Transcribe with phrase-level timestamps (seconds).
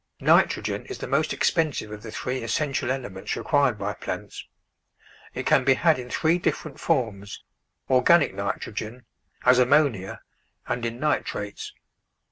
[0.19, 4.43] Nitrogen is the most expensive of the three es sential elements required by plants.
[5.35, 7.43] It can be had THE VEGETABLE GARDEN in three different forms,
[7.87, 9.05] organic nitrogen,
[9.45, 10.21] as am monia,
[10.67, 11.73] and in nitrates.